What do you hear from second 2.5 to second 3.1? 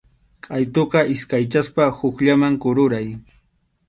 kururay.